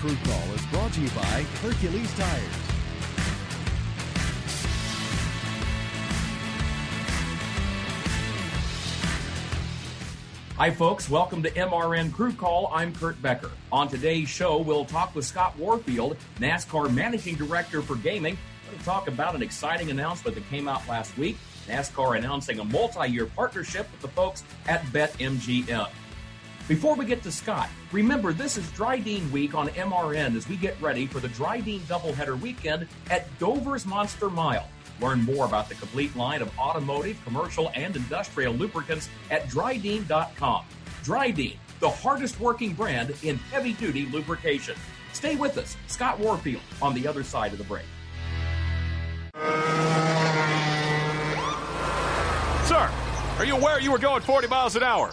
Crew 0.00 0.16
Call 0.22 0.54
is 0.54 0.64
brought 0.66 0.92
to 0.92 1.00
you 1.00 1.08
by 1.08 1.42
Hercules 1.60 2.14
Tires. 2.14 2.44
Hi, 10.56 10.70
folks. 10.70 11.10
Welcome 11.10 11.42
to 11.42 11.50
MRN 11.50 12.12
Crew 12.12 12.32
Call. 12.32 12.70
I'm 12.72 12.94
Kurt 12.94 13.20
Becker. 13.20 13.50
On 13.72 13.88
today's 13.88 14.28
show, 14.28 14.58
we'll 14.58 14.84
talk 14.84 15.16
with 15.16 15.24
Scott 15.24 15.58
Warfield, 15.58 16.16
NASCAR 16.38 16.94
Managing 16.94 17.34
Director 17.34 17.82
for 17.82 17.96
Gaming. 17.96 18.38
We'll 18.70 18.80
talk 18.84 19.08
about 19.08 19.34
an 19.34 19.42
exciting 19.42 19.90
announcement 19.90 20.36
that 20.36 20.48
came 20.48 20.68
out 20.68 20.86
last 20.86 21.18
week. 21.18 21.36
NASCAR 21.66 22.16
announcing 22.16 22.60
a 22.60 22.64
multi 22.64 23.08
year 23.10 23.26
partnership 23.26 23.90
with 23.90 24.02
the 24.02 24.08
folks 24.08 24.44
at 24.68 24.80
BetMGM. 24.92 25.88
Before 26.68 26.94
we 26.94 27.06
get 27.06 27.22
to 27.22 27.32
Scott, 27.32 27.70
remember 27.92 28.34
this 28.34 28.58
is 28.58 28.66
Drydene 28.72 29.30
Week 29.30 29.54
on 29.54 29.68
MRN 29.68 30.36
as 30.36 30.46
we 30.50 30.56
get 30.56 30.78
ready 30.82 31.06
for 31.06 31.18
the 31.18 31.28
Drydene 31.28 31.80
doubleheader 31.80 32.38
weekend 32.38 32.86
at 33.10 33.26
Dover's 33.38 33.86
Monster 33.86 34.28
Mile. 34.28 34.68
Learn 35.00 35.22
more 35.22 35.46
about 35.46 35.70
the 35.70 35.76
complete 35.76 36.14
line 36.14 36.42
of 36.42 36.58
automotive, 36.58 37.18
commercial, 37.24 37.72
and 37.74 37.96
industrial 37.96 38.52
lubricants 38.52 39.08
at 39.30 39.48
drydene.com. 39.48 40.64
Drydene, 41.04 41.56
the 41.80 41.88
hardest 41.88 42.38
working 42.38 42.74
brand 42.74 43.14
in 43.22 43.36
heavy 43.36 43.72
duty 43.72 44.04
lubrication. 44.04 44.76
Stay 45.14 45.36
with 45.36 45.56
us, 45.56 45.74
Scott 45.86 46.18
Warfield, 46.18 46.60
on 46.82 46.92
the 46.92 47.08
other 47.08 47.22
side 47.22 47.52
of 47.52 47.58
the 47.58 47.64
break. 47.64 47.86
Sir, 52.66 52.90
are 53.38 53.44
you 53.46 53.56
aware 53.56 53.80
you 53.80 53.90
were 53.90 53.98
going 53.98 54.20
40 54.20 54.48
miles 54.48 54.76
an 54.76 54.82
hour? 54.82 55.12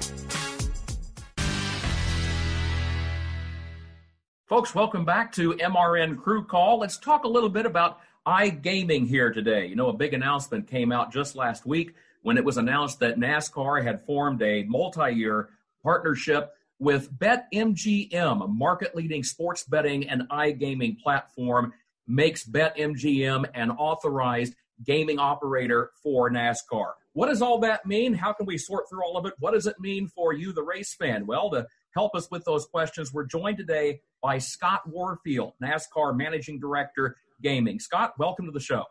Folks, 4.51 4.75
welcome 4.75 5.05
back 5.05 5.31
to 5.31 5.53
MRN 5.53 6.21
Crew 6.21 6.43
Call. 6.43 6.79
Let's 6.79 6.97
talk 6.97 7.23
a 7.23 7.27
little 7.29 7.47
bit 7.47 7.65
about 7.65 8.01
iGaming 8.27 9.07
here 9.07 9.31
today. 9.31 9.65
You 9.65 9.77
know, 9.77 9.87
a 9.87 9.93
big 9.93 10.13
announcement 10.13 10.67
came 10.67 10.91
out 10.91 11.09
just 11.09 11.37
last 11.37 11.65
week 11.65 11.95
when 12.23 12.35
it 12.35 12.43
was 12.43 12.57
announced 12.57 12.99
that 12.99 13.17
NASCAR 13.17 13.81
had 13.81 14.05
formed 14.05 14.41
a 14.41 14.63
multi 14.63 15.13
year 15.13 15.51
partnership 15.81 16.51
with 16.79 17.17
BetMGM, 17.17 18.43
a 18.43 18.47
market 18.49 18.93
leading 18.93 19.23
sports 19.23 19.63
betting 19.63 20.09
and 20.09 20.23
iGaming 20.29 20.99
platform, 20.99 21.71
makes 22.05 22.45
BetMGM 22.45 23.49
an 23.53 23.71
authorized 23.71 24.55
gaming 24.83 25.17
operator 25.17 25.91
for 26.03 26.29
NASCAR. 26.29 26.91
What 27.13 27.27
does 27.27 27.41
all 27.41 27.59
that 27.59 27.85
mean? 27.85 28.13
How 28.13 28.31
can 28.31 28.45
we 28.45 28.57
sort 28.57 28.89
through 28.89 29.03
all 29.03 29.17
of 29.17 29.25
it? 29.25 29.33
What 29.39 29.53
does 29.53 29.67
it 29.67 29.75
mean 29.79 30.07
for 30.07 30.33
you, 30.33 30.53
the 30.53 30.63
race 30.63 30.95
fan? 30.95 31.25
Well, 31.27 31.49
to 31.51 31.67
help 31.93 32.15
us 32.15 32.29
with 32.31 32.45
those 32.45 32.65
questions, 32.65 33.11
we're 33.11 33.25
joined 33.25 33.57
today 33.57 33.99
by 34.21 34.37
Scott 34.37 34.81
Warfield, 34.87 35.53
NASCAR 35.61 36.15
Managing 36.15 36.57
Director 36.59 37.17
Gaming. 37.41 37.79
Scott, 37.79 38.13
welcome 38.17 38.45
to 38.45 38.51
the 38.51 38.61
show. 38.61 38.85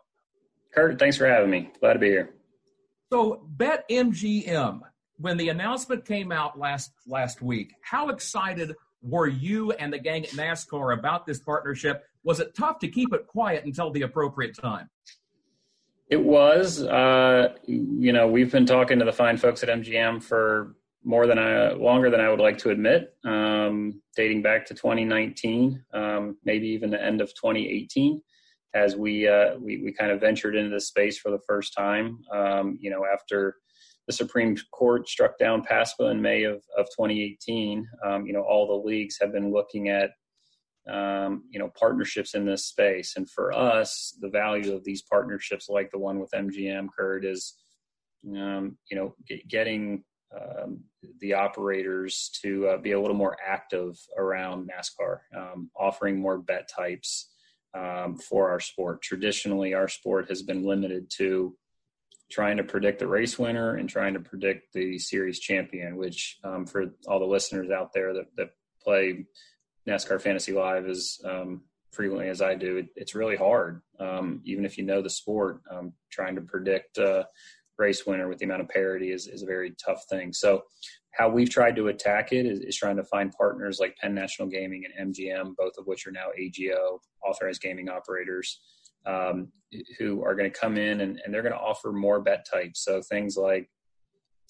Kurt, 0.73 0.99
thanks 0.99 1.17
for 1.17 1.25
having 1.25 1.49
me. 1.49 1.71
Glad 1.79 1.93
to 1.93 1.99
be 1.99 2.09
here. 2.09 2.29
So, 3.11 3.47
BetMGM, 3.57 4.81
when 5.17 5.37
the 5.37 5.49
announcement 5.49 6.05
came 6.05 6.31
out 6.31 6.59
last 6.59 6.91
last 7.07 7.41
week, 7.41 7.73
how 7.81 8.09
excited 8.09 8.75
were 9.01 9.27
you 9.27 9.71
and 9.73 9.91
the 9.91 9.97
gang 9.97 10.25
at 10.25 10.31
NASCAR 10.31 10.97
about 10.97 11.25
this 11.25 11.39
partnership? 11.39 12.03
Was 12.23 12.39
it 12.39 12.55
tough 12.55 12.77
to 12.79 12.87
keep 12.87 13.13
it 13.13 13.25
quiet 13.25 13.65
until 13.65 13.89
the 13.89 14.03
appropriate 14.03 14.55
time? 14.55 14.89
It 16.11 16.21
was. 16.21 16.83
Uh, 16.83 17.53
you 17.65 18.11
know, 18.11 18.27
we've 18.27 18.51
been 18.51 18.65
talking 18.65 18.99
to 18.99 19.05
the 19.05 19.13
fine 19.13 19.37
folks 19.37 19.63
at 19.63 19.69
MGM 19.69 20.21
for 20.21 20.75
more 21.05 21.25
than 21.25 21.39
I 21.39 21.71
longer 21.71 22.09
than 22.09 22.19
I 22.19 22.29
would 22.29 22.41
like 22.41 22.57
to 22.59 22.69
admit, 22.69 23.15
um, 23.23 24.01
dating 24.17 24.41
back 24.41 24.65
to 24.67 24.73
2019, 24.73 25.83
um, 25.93 26.37
maybe 26.43 26.67
even 26.67 26.91
the 26.91 27.01
end 27.01 27.21
of 27.21 27.29
2018 27.29 28.21
as 28.73 28.97
we 28.97 29.25
uh, 29.25 29.55
we, 29.57 29.81
we 29.83 29.93
kind 29.93 30.11
of 30.11 30.19
ventured 30.19 30.55
into 30.55 30.69
this 30.69 30.89
space 30.89 31.17
for 31.17 31.31
the 31.31 31.39
first 31.47 31.73
time. 31.73 32.19
Um, 32.33 32.77
you 32.81 32.91
know, 32.91 33.05
after 33.05 33.55
the 34.05 34.13
Supreme 34.13 34.57
Court 34.71 35.07
struck 35.07 35.37
down 35.37 35.63
PASPA 35.63 36.11
in 36.11 36.21
May 36.21 36.43
of, 36.43 36.61
of 36.77 36.87
2018, 36.87 37.87
um, 38.05 38.25
you 38.25 38.33
know, 38.33 38.41
all 38.41 38.67
the 38.67 38.87
leagues 38.87 39.17
have 39.21 39.31
been 39.31 39.53
looking 39.53 39.87
at 39.87 40.11
um, 40.89 41.43
you 41.49 41.59
know 41.59 41.71
partnerships 41.77 42.33
in 42.33 42.45
this 42.45 42.65
space, 42.65 43.13
and 43.15 43.29
for 43.29 43.53
us, 43.53 44.15
the 44.19 44.29
value 44.29 44.73
of 44.73 44.83
these 44.83 45.01
partnerships, 45.01 45.69
like 45.69 45.91
the 45.91 45.99
one 45.99 46.19
with 46.19 46.31
MGM, 46.31 46.87
Kurt, 46.95 47.25
is 47.25 47.55
um, 48.27 48.77
you 48.89 48.97
know 48.97 49.15
get, 49.27 49.47
getting 49.47 50.03
um, 50.35 50.81
the 51.19 51.33
operators 51.33 52.29
to 52.41 52.67
uh, 52.67 52.77
be 52.77 52.93
a 52.93 52.99
little 52.99 53.15
more 53.15 53.37
active 53.45 53.97
around 54.17 54.69
NASCAR, 54.69 55.19
um, 55.35 55.69
offering 55.75 56.19
more 56.19 56.37
bet 56.37 56.69
types, 56.69 57.31
um, 57.73 58.17
for 58.17 58.49
our 58.49 58.59
sport. 58.59 59.01
Traditionally, 59.01 59.73
our 59.73 59.87
sport 59.87 60.29
has 60.29 60.41
been 60.41 60.63
limited 60.63 61.09
to 61.17 61.55
trying 62.29 62.57
to 62.57 62.63
predict 62.63 62.99
the 62.99 63.07
race 63.07 63.37
winner 63.37 63.75
and 63.75 63.89
trying 63.89 64.13
to 64.13 64.19
predict 64.19 64.73
the 64.73 64.97
series 64.97 65.39
champion, 65.39 65.97
which 65.97 66.37
um, 66.43 66.65
for 66.65 66.85
all 67.07 67.19
the 67.19 67.25
listeners 67.25 67.69
out 67.69 67.91
there 67.93 68.13
that, 68.13 68.25
that 68.37 68.49
play 68.81 69.25
NASCAR 69.87 70.21
Fantasy 70.21 70.53
Live 70.53 70.87
as 70.87 71.19
um, 71.25 71.61
frequently 71.91 72.29
as 72.29 72.41
I 72.41 72.55
do, 72.55 72.77
it, 72.77 72.87
it's 72.95 73.15
really 73.15 73.35
hard. 73.35 73.81
Um, 73.99 74.41
even 74.45 74.65
if 74.65 74.77
you 74.77 74.83
know 74.83 75.01
the 75.01 75.09
sport, 75.09 75.61
um, 75.69 75.93
trying 76.11 76.35
to 76.35 76.41
predict 76.41 76.97
uh, 76.97 77.23
race 77.77 78.05
winner 78.05 78.27
with 78.27 78.37
the 78.37 78.45
amount 78.45 78.61
of 78.61 78.69
parity 78.69 79.11
is, 79.11 79.27
is 79.27 79.43
a 79.43 79.47
very 79.47 79.73
tough 79.83 80.03
thing. 80.09 80.33
So 80.33 80.63
how 81.13 81.29
we've 81.29 81.49
tried 81.49 81.75
to 81.75 81.87
attack 81.87 82.31
it 82.31 82.45
is, 82.45 82.59
is, 82.59 82.77
trying 82.77 82.95
to 82.95 83.03
find 83.03 83.31
partners 83.33 83.79
like 83.79 83.97
Penn 83.97 84.15
National 84.15 84.47
Gaming 84.47 84.83
and 84.85 85.13
MGM, 85.13 85.55
both 85.57 85.73
of 85.77 85.85
which 85.85 86.07
are 86.07 86.11
now 86.11 86.27
AGO, 86.37 87.01
authorized 87.25 87.61
gaming 87.61 87.89
operators, 87.89 88.61
um, 89.05 89.51
who 89.97 90.23
are 90.23 90.35
going 90.35 90.49
to 90.49 90.57
come 90.57 90.77
in 90.77 91.01
and, 91.01 91.19
and 91.23 91.33
they're 91.33 91.41
going 91.41 91.53
to 91.53 91.59
offer 91.59 91.91
more 91.91 92.21
bet 92.21 92.45
types. 92.49 92.85
So 92.85 93.01
things 93.01 93.35
like 93.35 93.69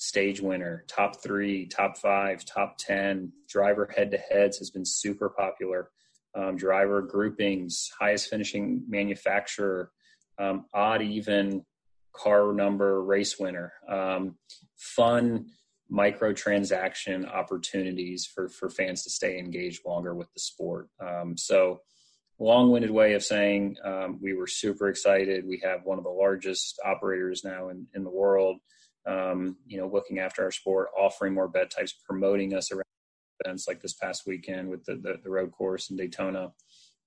stage 0.02 0.42
winner, 0.42 0.84
top 0.88 1.22
three, 1.22 1.68
top 1.68 1.96
five, 1.96 2.44
top 2.44 2.76
10, 2.80 3.32
driver 3.48 3.88
head 3.96 4.10
to 4.10 4.18
heads 4.18 4.58
has 4.58 4.72
been 4.72 4.84
super 4.84 5.30
popular. 5.30 5.92
Um, 6.34 6.58
driver 6.58 7.04
groupings, 7.04 7.92
highest 8.00 8.28
finishing 8.28 8.84
manufacturer, 8.88 9.92
um, 10.40 10.66
odd 10.74 11.04
even 11.04 11.64
car 12.14 12.52
number 12.52 13.04
race 13.04 13.38
winner, 13.38 13.74
um, 13.88 14.38
fun 14.76 15.46
microtransaction 15.92 17.32
opportunities 17.32 18.26
for 18.26 18.50
for 18.50 18.72
fans 18.72 19.04
to 19.04 19.10
stay 19.12 19.38
engaged 19.38 19.86
longer 19.86 20.16
with 20.16 20.34
the 20.34 20.40
sport. 20.40 20.88
Um, 21.00 21.38
so, 21.38 21.82
long-winded 22.40 22.90
way 22.90 23.14
of 23.14 23.24
saying 23.24 23.76
um, 23.84 24.18
we 24.20 24.34
were 24.34 24.48
super 24.48 24.88
excited. 24.88 25.46
We 25.46 25.62
have 25.64 25.82
one 25.84 26.00
of 26.00 26.06
the 26.06 26.10
largest 26.10 26.80
operators 26.84 27.44
now 27.44 27.70
in 27.70 27.86
in 27.94 28.04
the 28.04 28.10
world. 28.10 28.58
Um, 29.08 29.58
you 29.66 29.78
know, 29.78 29.88
looking 29.88 30.20
after 30.20 30.44
our 30.44 30.52
sport, 30.52 30.90
offering 30.98 31.34
more 31.34 31.48
bet 31.48 31.72
types, 31.72 31.94
promoting 32.08 32.54
us 32.54 32.72
around 32.72 32.84
events 33.44 33.68
like 33.68 33.82
this 33.82 33.94
past 33.94 34.24
weekend 34.28 34.70
with 34.70 34.86
the 34.86 34.96
the, 34.96 35.16
the 35.24 35.30
road 35.30 35.52
course 35.52 35.90
in 35.90 35.98
Daytona. 35.98 36.52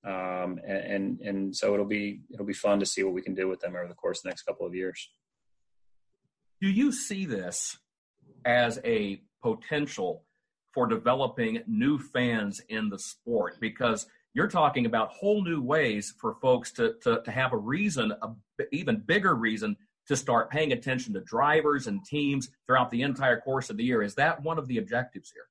Um, 0.05 0.61
and, 0.69 0.69
and, 0.69 1.21
and 1.21 1.57
so 1.57 1.73
it'll 1.73 1.87
be 1.87 2.21
it'll 2.33 2.45
be 2.45 2.53
fun 2.53 2.79
to 2.81 2.87
see 2.87 3.03
what 3.03 3.15
we 3.15 3.23
can 3.23 3.35
do 3.35 3.49
with 3.49 3.61
them 3.61 3.75
over 3.75 3.89
the 3.89 3.95
course 3.95 4.19
of 4.19 4.25
the 4.25 4.29
next 4.31 4.43
couple 4.43 4.67
of 4.67 4.75
years. 4.75 5.09
Do 6.61 6.69
you 6.69 6.93
see 6.93 7.25
this 7.25 7.79
as 8.45 8.81
a 8.85 9.23
potential 9.43 10.25
for 10.73 10.87
developing 10.87 11.63
new 11.67 11.99
fans 11.99 12.61
in 12.69 12.89
the 12.89 12.99
sport 12.99 13.57
because 13.61 14.07
you're 14.35 14.49
talking 14.49 14.87
about 14.87 15.11
whole 15.11 15.43
new 15.43 15.63
ways 15.63 16.13
for 16.21 16.35
folks 16.43 16.73
to, 16.73 16.95
to, 17.03 17.23
to 17.23 17.31
have 17.31 17.53
a 17.53 17.57
reason, 17.57 18.13
a 18.23 18.31
even 18.73 18.97
bigger 19.07 19.35
reason 19.35 19.77
to 20.09 20.17
start 20.17 20.51
paying 20.51 20.73
attention 20.73 21.15
to 21.15 21.21
drivers 21.21 21.87
and 21.87 22.05
teams 22.05 22.49
throughout 22.67 22.91
the 22.91 23.03
entire 23.03 23.41
course 23.41 23.71
of 23.71 23.77
the 23.77 23.85
year. 23.85 24.03
Is 24.03 24.15
that 24.17 24.43
one 24.43 24.59
of 24.59 24.69
the 24.69 24.79
objectives 24.79 25.31
here? 25.33 25.47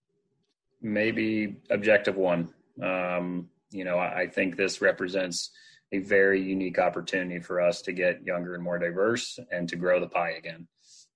Maybe 0.82 1.58
objective 1.70 2.16
one. 2.16 2.54
Um, 2.82 3.50
you 3.72 3.84
know, 3.84 3.98
I, 3.98 4.22
I 4.22 4.28
think 4.28 4.56
this 4.56 4.82
represents 4.82 5.52
a 5.92 6.00
very 6.00 6.42
unique 6.42 6.80
opportunity 6.80 7.40
for 7.40 7.62
us 7.62 7.82
to 7.84 7.92
get 7.92 8.26
younger 8.26 8.56
and 8.56 8.64
more 8.64 8.80
diverse 8.80 9.40
and 9.52 9.70
to 9.70 9.76
grow 9.76 10.00
the 10.00 10.08
pie 10.08 10.32
again. 10.32 10.68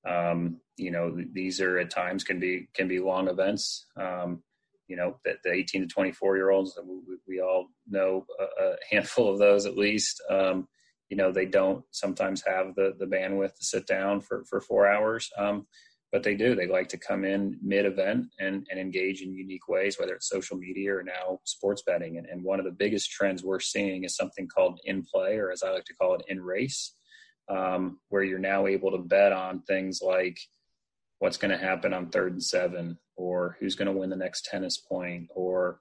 Um, 0.07 0.61
you 0.77 0.91
know, 0.91 1.17
these 1.33 1.59
are 1.59 1.79
at 1.79 1.89
times 1.89 2.23
can 2.23 2.39
be 2.39 2.67
can 2.73 2.87
be 2.87 2.99
long 2.99 3.27
events. 3.27 3.87
Um, 3.97 4.43
you 4.87 4.95
know, 4.95 5.19
the, 5.25 5.33
the 5.43 5.51
18 5.51 5.81
to 5.81 5.87
24 5.87 6.37
year 6.37 6.49
olds, 6.51 6.79
we, 6.81 7.17
we, 7.27 7.41
all 7.41 7.67
know 7.89 8.25
a, 8.39 8.63
a, 8.63 8.75
handful 8.89 9.29
of 9.29 9.37
those 9.37 9.65
at 9.65 9.77
least. 9.77 10.21
Um, 10.29 10.67
you 11.09 11.17
know, 11.17 11.31
they 11.31 11.45
don't 11.45 11.83
sometimes 11.91 12.43
have 12.45 12.75
the 12.75 12.95
the 12.99 13.05
bandwidth 13.05 13.55
to 13.55 13.63
sit 13.63 13.87
down 13.87 14.21
for 14.21 14.43
for 14.45 14.61
four 14.61 14.87
hours. 14.87 15.29
Um, 15.37 15.67
but 16.11 16.23
they 16.23 16.35
do. 16.35 16.55
They 16.55 16.67
like 16.67 16.87
to 16.89 16.97
come 16.97 17.25
in 17.25 17.59
mid 17.61 17.85
event 17.85 18.27
and, 18.39 18.65
and 18.71 18.79
engage 18.79 19.21
in 19.21 19.33
unique 19.33 19.67
ways, 19.67 19.99
whether 19.99 20.13
it's 20.13 20.29
social 20.29 20.57
media 20.57 20.95
or 20.95 21.03
now 21.03 21.39
sports 21.43 21.83
betting. 21.85 22.17
And, 22.17 22.25
and 22.27 22.43
one 22.43 22.59
of 22.59 22.65
the 22.65 22.71
biggest 22.71 23.11
trends 23.11 23.43
we're 23.43 23.59
seeing 23.59 24.05
is 24.05 24.15
something 24.15 24.47
called 24.47 24.79
in 24.85 25.03
play, 25.03 25.35
or 25.35 25.51
as 25.51 25.63
I 25.63 25.71
like 25.71 25.85
to 25.85 25.93
call 25.93 26.15
it, 26.15 26.21
in 26.29 26.41
race, 26.41 26.95
um, 27.49 27.99
where 28.07 28.23
you're 28.23 28.39
now 28.39 28.67
able 28.67 28.91
to 28.91 28.99
bet 28.99 29.33
on 29.33 29.63
things 29.63 29.99
like 30.01 30.39
what's 31.19 31.37
going 31.37 31.51
to 31.51 31.57
happen 31.57 31.93
on 31.93 32.09
third 32.09 32.31
and 32.31 32.43
seven, 32.43 32.97
or 33.17 33.57
who's 33.59 33.75
going 33.75 33.91
to 33.91 33.97
win 33.99 34.09
the 34.09 34.15
next 34.15 34.45
tennis 34.45 34.77
point, 34.77 35.27
or 35.35 35.79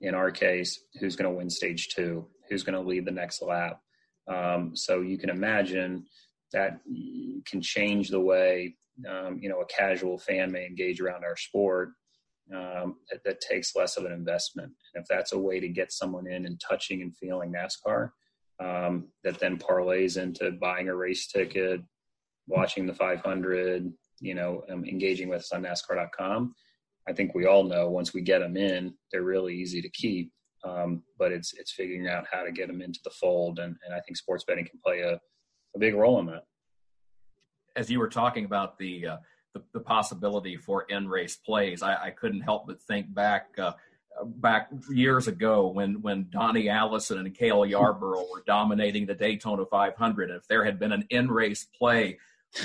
in 0.00 0.14
our 0.14 0.30
case, 0.30 0.78
who's 1.00 1.16
going 1.16 1.30
to 1.30 1.36
win 1.36 1.48
stage 1.48 1.88
two, 1.88 2.26
who's 2.50 2.64
going 2.64 2.74
to 2.74 2.86
lead 2.86 3.06
the 3.06 3.10
next 3.10 3.40
lap. 3.40 3.80
Um, 4.28 4.74
so 4.74 5.00
you 5.00 5.18
can 5.18 5.30
imagine 5.30 6.06
that 6.52 6.80
can 7.46 7.60
change 7.60 8.08
the 8.08 8.20
way 8.20 8.76
um, 9.08 9.38
you 9.42 9.48
know 9.48 9.60
a 9.60 9.66
casual 9.66 10.18
fan 10.18 10.52
may 10.52 10.66
engage 10.66 11.00
around 11.00 11.24
our 11.24 11.36
sport 11.36 11.90
um, 12.52 12.96
that, 13.10 13.24
that, 13.24 13.40
takes 13.40 13.74
less 13.74 13.96
of 13.96 14.04
an 14.04 14.12
investment. 14.12 14.70
And 14.94 15.02
if 15.02 15.08
that's 15.08 15.32
a 15.32 15.38
way 15.38 15.60
to 15.60 15.68
get 15.68 15.92
someone 15.92 16.26
in 16.26 16.46
and 16.46 16.60
touching 16.60 17.00
and 17.02 17.16
feeling 17.16 17.52
NASCAR, 17.52 18.10
um, 18.60 19.08
that 19.22 19.40
then 19.40 19.58
parlays 19.58 20.20
into 20.20 20.52
buying 20.52 20.88
a 20.88 20.94
race 20.94 21.26
ticket, 21.26 21.80
watching 22.46 22.86
the 22.86 22.94
500, 22.94 23.90
you 24.20 24.34
know, 24.34 24.62
um, 24.70 24.84
engaging 24.84 25.28
with 25.28 25.40
us 25.40 25.52
on 25.52 25.62
NASCAR.com. 25.62 26.54
I 27.08 27.12
think 27.12 27.34
we 27.34 27.46
all 27.46 27.64
know 27.64 27.88
once 27.88 28.14
we 28.14 28.20
get 28.20 28.40
them 28.40 28.56
in, 28.56 28.94
they're 29.10 29.22
really 29.22 29.54
easy 29.54 29.82
to 29.82 29.88
keep. 29.88 30.30
Um, 30.64 31.02
but 31.18 31.30
it's 31.30 31.52
it's 31.54 31.72
figuring 31.72 32.08
out 32.08 32.24
how 32.30 32.42
to 32.42 32.50
get 32.50 32.68
them 32.68 32.80
into 32.80 33.00
the 33.04 33.10
fold, 33.10 33.58
and, 33.58 33.76
and 33.84 33.94
I 33.94 34.00
think 34.00 34.16
sports 34.16 34.44
betting 34.44 34.66
can 34.66 34.80
play 34.82 35.00
a, 35.00 35.20
a 35.74 35.78
big 35.78 35.94
role 35.94 36.18
in 36.20 36.26
that 36.26 36.44
as 37.76 37.90
you 37.90 37.98
were 37.98 38.08
talking 38.08 38.44
about 38.44 38.78
the 38.78 39.06
uh, 39.06 39.16
the, 39.52 39.62
the, 39.72 39.80
possibility 39.80 40.56
for 40.56 40.82
in 40.82 41.08
race 41.08 41.36
plays, 41.36 41.82
I, 41.82 42.06
I, 42.06 42.10
couldn't 42.10 42.40
help 42.40 42.66
but 42.66 42.80
think 42.80 43.12
back 43.14 43.48
uh, 43.56 43.72
back 44.24 44.68
years 44.90 45.28
ago 45.28 45.68
when 45.68 46.02
when 46.02 46.28
Donnie 46.30 46.68
Allison 46.68 47.18
and 47.18 47.34
Cale 47.34 47.64
Yarborough 47.64 48.26
were 48.32 48.42
dominating 48.46 49.06
the 49.06 49.14
Daytona 49.14 49.64
500. 49.64 50.30
If 50.30 50.48
there 50.48 50.64
had 50.64 50.78
been 50.78 50.92
an 50.92 51.06
in 51.10 51.28
race 51.28 51.66
play, 51.78 52.18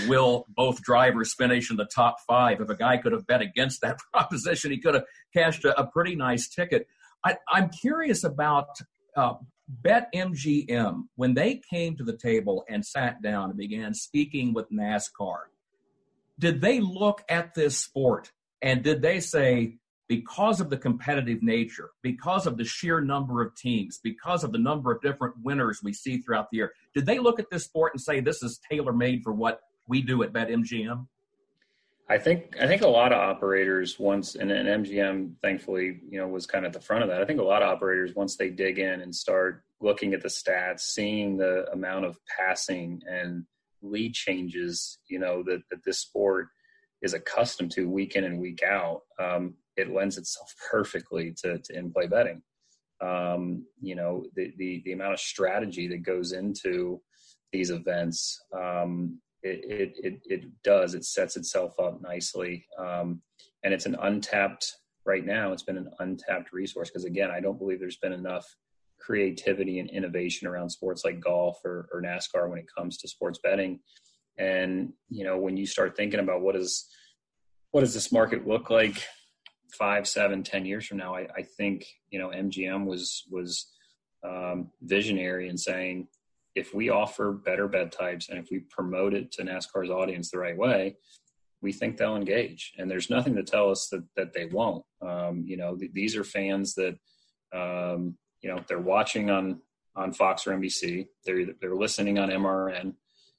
will 0.07 0.45
both 0.49 0.81
drivers 0.81 1.33
finish 1.33 1.69
in 1.69 1.77
the 1.77 1.85
top 1.85 2.17
five? 2.27 2.59
If 2.59 2.69
a 2.69 2.75
guy 2.75 2.97
could 2.97 3.11
have 3.11 3.27
bet 3.27 3.41
against 3.41 3.81
that 3.81 3.99
proposition, 4.13 4.71
he 4.71 4.79
could 4.79 4.95
have 4.95 5.05
cashed 5.35 5.65
a, 5.65 5.79
a 5.79 5.85
pretty 5.85 6.15
nice 6.15 6.47
ticket. 6.47 6.87
I, 7.23 7.37
am 7.53 7.69
curious 7.69 8.23
about 8.23 8.79
uh, 9.15 9.35
BetMGM, 9.83 11.03
when 11.15 11.33
they 11.33 11.61
came 11.69 11.95
to 11.97 12.03
the 12.03 12.17
table 12.17 12.65
and 12.69 12.85
sat 12.85 13.21
down 13.21 13.49
and 13.49 13.57
began 13.57 13.93
speaking 13.93 14.53
with 14.53 14.71
NASCAR, 14.71 15.37
did 16.39 16.61
they 16.61 16.79
look 16.79 17.23
at 17.29 17.53
this 17.53 17.77
sport 17.77 18.31
and 18.61 18.83
did 18.83 19.01
they 19.01 19.19
say, 19.19 19.77
because 20.07 20.59
of 20.59 20.71
the 20.71 20.77
competitive 20.77 21.43
nature, 21.43 21.91
because 22.01 22.47
of 22.47 22.57
the 22.57 22.65
sheer 22.65 22.99
number 22.99 23.43
of 23.43 23.55
teams, 23.55 23.99
because 24.03 24.43
of 24.43 24.51
the 24.51 24.57
number 24.57 24.91
of 24.91 25.01
different 25.01 25.35
winners 25.43 25.81
we 25.83 25.93
see 25.93 26.17
throughout 26.17 26.49
the 26.49 26.57
year, 26.57 26.73
did 26.95 27.05
they 27.05 27.19
look 27.19 27.39
at 27.39 27.51
this 27.51 27.65
sport 27.65 27.93
and 27.93 28.01
say, 28.01 28.19
this 28.19 28.41
is 28.41 28.59
tailor 28.71 28.91
made 28.91 29.21
for 29.23 29.31
what 29.31 29.61
we 29.87 30.01
do 30.01 30.23
at 30.23 30.33
BetMGM? 30.33 31.05
I 32.09 32.17
think 32.17 32.55
I 32.59 32.65
think 32.65 32.81
a 32.81 32.87
lot 32.87 33.13
of 33.13 33.19
operators 33.19 33.99
once 33.99 34.33
and, 34.33 34.51
and 34.51 34.83
MGM 34.83 35.35
thankfully 35.43 35.99
you 36.09 36.19
know 36.19 36.27
was 36.27 36.47
kind 36.47 36.65
of 36.65 36.69
at 36.69 36.73
the 36.73 36.85
front 36.85 37.03
of 37.03 37.09
that. 37.09 37.21
I 37.21 37.25
think 37.25 37.39
a 37.39 37.43
lot 37.43 37.61
of 37.61 37.69
operators 37.69 38.15
once 38.15 38.35
they 38.35 38.49
dig 38.49 38.79
in 38.79 39.01
and 39.01 39.15
start 39.15 39.63
looking 39.79 40.13
at 40.13 40.21
the 40.21 40.27
stats, 40.27 40.81
seeing 40.81 41.37
the 41.37 41.69
amount 41.71 42.05
of 42.05 42.17
passing 42.35 43.01
and 43.07 43.45
lead 43.83 44.15
changes, 44.15 44.97
you 45.07 45.19
know 45.19 45.43
that 45.43 45.61
that 45.69 45.83
this 45.85 45.99
sport 45.99 46.47
is 47.03 47.13
accustomed 47.13 47.71
to 47.71 47.87
week 47.87 48.15
in 48.15 48.23
and 48.23 48.39
week 48.39 48.63
out, 48.63 49.01
um, 49.19 49.53
it 49.77 49.93
lends 49.93 50.17
itself 50.17 50.53
perfectly 50.71 51.33
to, 51.43 51.59
to 51.59 51.77
in 51.77 51.91
play 51.91 52.07
betting. 52.07 52.41
Um, 53.01 53.65
you 53.81 53.93
know 53.93 54.25
the, 54.35 54.51
the 54.57 54.81
the 54.83 54.93
amount 54.93 55.13
of 55.13 55.19
strategy 55.19 55.87
that 55.89 56.01
goes 56.01 56.31
into 56.31 57.01
these 57.51 57.69
events 57.69 58.41
um, 58.51 59.19
it, 59.43 59.95
it, 60.03 60.21
it, 60.25 60.63
does. 60.63 60.93
It 60.93 61.05
sets 61.05 61.37
itself 61.37 61.79
up 61.79 62.01
nicely. 62.01 62.65
Um, 62.77 63.21
and 63.63 63.73
it's 63.73 63.85
an 63.85 63.95
untapped, 64.01 64.73
right 65.05 65.25
now, 65.25 65.51
it's 65.51 65.63
been 65.63 65.77
an 65.77 65.91
untapped 65.99 66.51
resource 66.51 66.89
because, 66.89 67.05
again, 67.05 67.31
I 67.31 67.39
don't 67.39 67.57
believe 67.57 67.79
there's 67.79 67.97
been 67.97 68.13
enough 68.13 68.45
creativity 68.99 69.79
and 69.79 69.89
innovation 69.89 70.47
around 70.47 70.69
sports 70.69 71.03
like 71.05 71.19
golf 71.19 71.59
or, 71.63 71.87
or 71.93 72.01
NASCAR 72.01 72.49
when 72.49 72.59
it 72.59 72.67
comes 72.75 72.97
to 72.97 73.07
sports 73.07 73.39
betting. 73.41 73.79
And, 74.37 74.93
you 75.09 75.23
know, 75.23 75.37
when 75.37 75.57
you 75.57 75.65
start 75.65 75.95
thinking 75.95 76.19
about 76.19 76.41
what 76.41 76.55
is, 76.55 76.87
what 77.71 77.81
does 77.81 77.93
this 77.93 78.11
market 78.11 78.47
look 78.47 78.69
like 78.69 79.03
five, 79.71 80.07
seven, 80.07 80.43
ten 80.43 80.65
years 80.65 80.85
from 80.85 80.97
now, 80.97 81.15
I, 81.15 81.27
I 81.35 81.43
think, 81.57 81.85
you 82.09 82.19
know, 82.19 82.29
MGM 82.29 82.85
was, 82.85 83.23
was 83.29 83.67
um, 84.23 84.71
visionary 84.81 85.49
in 85.49 85.57
saying, 85.57 86.07
if 86.59 86.73
we 86.73 86.89
offer 86.89 87.31
better 87.31 87.67
bet 87.67 87.91
types 87.91 88.29
and 88.29 88.37
if 88.37 88.49
we 88.51 88.59
promote 88.59 89.13
it 89.13 89.31
to 89.31 89.43
NASCAR's 89.43 89.89
audience 89.89 90.29
the 90.29 90.37
right 90.37 90.57
way, 90.57 90.97
we 91.61 91.71
think 91.71 91.97
they'll 91.97 92.15
engage. 92.15 92.73
And 92.77 92.91
there's 92.91 93.09
nothing 93.09 93.35
to 93.35 93.43
tell 93.43 93.69
us 93.71 93.87
that, 93.91 94.03
that 94.15 94.33
they 94.33 94.45
won't. 94.45 94.83
Um, 95.01 95.43
you 95.45 95.57
know, 95.57 95.75
th- 95.75 95.91
these 95.93 96.15
are 96.15 96.23
fans 96.23 96.75
that, 96.75 96.97
um, 97.53 98.17
you 98.41 98.49
know, 98.49 98.61
they're 98.67 98.79
watching 98.79 99.29
on, 99.29 99.61
on 99.95 100.13
Fox 100.13 100.45
or 100.45 100.51
NBC. 100.51 101.07
They're, 101.25 101.47
they're 101.59 101.75
listening 101.75 102.19
on 102.19 102.29
MRN. 102.29 102.93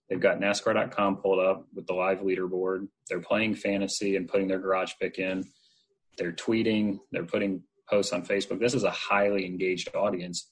They've 0.09 0.21
got 0.21 0.41
NASCAR.com 0.41 1.19
pulled 1.19 1.39
up 1.39 1.67
with 1.75 1.87
the 1.87 1.95
live 1.95 2.21
leaderboard. 2.21 2.89
They're 3.09 3.21
playing 3.21 3.55
fantasy 3.55 4.17
and 4.17 4.29
putting 4.29 4.49
their 4.49 4.59
garage 4.59 4.93
pick 5.01 5.19
in. 5.19 5.45
They're 6.19 6.33
tweeting. 6.33 6.99
They're 7.13 7.25
putting 7.25 7.63
posts 7.89 8.13
on 8.13 8.27
Facebook. 8.27 8.59
This 8.59 8.75
is 8.75 8.85
a 8.85 8.91
highly 8.91 9.47
engaged 9.47 9.95
audience 9.95 10.51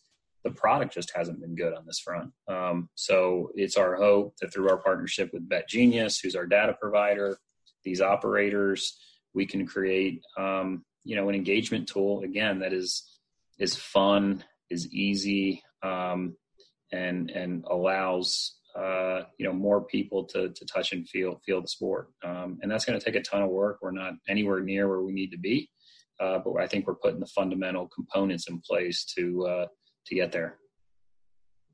the 0.48 0.54
product 0.54 0.94
just 0.94 1.12
hasn't 1.14 1.40
been 1.40 1.54
good 1.54 1.74
on 1.74 1.84
this 1.86 2.00
front. 2.00 2.30
Um, 2.48 2.88
so 2.94 3.50
it's 3.54 3.76
our 3.76 3.96
hope 3.96 4.34
that 4.40 4.52
through 4.52 4.70
our 4.70 4.78
partnership 4.78 5.30
with 5.32 5.48
Bet 5.48 5.68
Genius, 5.68 6.18
who's 6.18 6.36
our 6.36 6.46
data 6.46 6.76
provider, 6.80 7.38
these 7.84 8.00
operators, 8.00 8.98
we 9.34 9.46
can 9.46 9.66
create 9.66 10.22
um, 10.38 10.84
you 11.04 11.16
know 11.16 11.28
an 11.28 11.34
engagement 11.34 11.88
tool 11.88 12.22
again 12.22 12.60
that 12.60 12.72
is 12.72 13.04
is 13.58 13.76
fun, 13.76 14.44
is 14.70 14.92
easy, 14.92 15.62
um, 15.82 16.36
and 16.92 17.30
and 17.30 17.64
allows 17.70 18.56
uh, 18.76 19.22
you 19.38 19.46
know 19.46 19.52
more 19.52 19.84
people 19.84 20.24
to 20.24 20.48
to 20.50 20.66
touch 20.66 20.92
and 20.92 21.08
feel 21.08 21.40
feel 21.44 21.60
the 21.60 21.68
sport. 21.68 22.08
Um, 22.24 22.58
and 22.62 22.70
that's 22.70 22.84
going 22.84 22.98
to 22.98 23.04
take 23.04 23.16
a 23.16 23.22
ton 23.22 23.42
of 23.42 23.50
work. 23.50 23.78
We're 23.82 23.90
not 23.90 24.14
anywhere 24.28 24.60
near 24.60 24.88
where 24.88 25.02
we 25.02 25.12
need 25.12 25.30
to 25.32 25.38
be, 25.38 25.70
uh, 26.20 26.38
but 26.44 26.54
I 26.60 26.66
think 26.66 26.86
we're 26.86 26.94
putting 26.94 27.20
the 27.20 27.26
fundamental 27.26 27.88
components 27.88 28.48
in 28.48 28.60
place 28.60 29.04
to 29.16 29.46
uh, 29.46 29.66
to 30.08 30.14
get 30.14 30.32
there. 30.32 30.56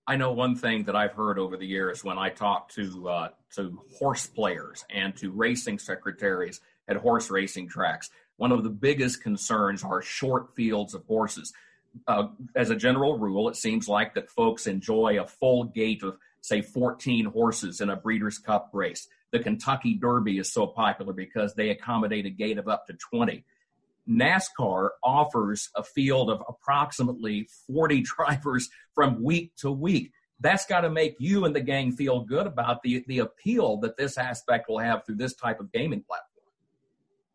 I 0.06 0.16
know 0.16 0.32
one 0.32 0.54
thing 0.54 0.84
that 0.84 0.96
I've 0.96 1.12
heard 1.12 1.38
over 1.38 1.56
the 1.56 1.66
years 1.66 2.04
when 2.04 2.18
I 2.18 2.28
talk 2.28 2.68
to 2.70 3.08
uh, 3.08 3.28
to 3.56 3.78
horse 3.98 4.26
players 4.26 4.84
and 4.90 5.16
to 5.16 5.30
racing 5.30 5.78
secretaries 5.78 6.60
at 6.88 6.96
horse 6.96 7.30
racing 7.30 7.68
tracks. 7.68 8.10
One 8.36 8.52
of 8.52 8.64
the 8.64 8.70
biggest 8.70 9.22
concerns 9.22 9.82
are 9.82 10.02
short 10.02 10.54
fields 10.54 10.94
of 10.94 11.04
horses. 11.06 11.52
Uh, 12.06 12.28
as 12.54 12.70
a 12.70 12.76
general 12.76 13.18
rule, 13.18 13.48
it 13.48 13.56
seems 13.56 13.88
like 13.88 14.14
that 14.14 14.28
folks 14.28 14.66
enjoy 14.66 15.20
a 15.20 15.26
full 15.26 15.64
gate 15.64 16.02
of, 16.02 16.18
say, 16.40 16.60
14 16.60 17.26
horses 17.26 17.80
in 17.80 17.88
a 17.88 17.96
Breeders' 17.96 18.38
Cup 18.38 18.70
race. 18.72 19.08
The 19.30 19.38
Kentucky 19.38 19.94
Derby 19.94 20.38
is 20.38 20.52
so 20.52 20.66
popular 20.66 21.12
because 21.12 21.54
they 21.54 21.70
accommodate 21.70 22.26
a 22.26 22.30
gate 22.30 22.58
of 22.58 22.68
up 22.68 22.86
to 22.88 22.94
20. 22.94 23.44
NASCAR 24.08 24.90
offers 25.02 25.70
a 25.74 25.82
field 25.82 26.30
of 26.30 26.42
approximately 26.48 27.48
40 27.66 28.02
drivers 28.16 28.68
from 28.94 29.22
week 29.22 29.52
to 29.56 29.70
week. 29.70 30.12
That's 30.40 30.66
got 30.66 30.80
to 30.80 30.90
make 30.90 31.16
you 31.18 31.44
and 31.44 31.54
the 31.54 31.60
gang 31.60 31.92
feel 31.92 32.20
good 32.20 32.46
about 32.46 32.82
the, 32.82 33.04
the 33.06 33.20
appeal 33.20 33.78
that 33.78 33.96
this 33.96 34.18
aspect 34.18 34.68
will 34.68 34.78
have 34.78 35.06
through 35.06 35.16
this 35.16 35.34
type 35.34 35.60
of 35.60 35.72
gaming 35.72 36.02
platform. 36.02 36.30